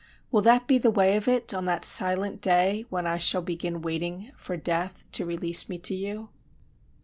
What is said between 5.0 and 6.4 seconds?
to release me to you?